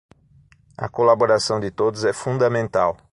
A 0.77 0.89
colaboração 0.89 1.59
de 1.59 1.69
todos 1.69 2.03
é 2.03 2.11
fundamental 2.11 2.97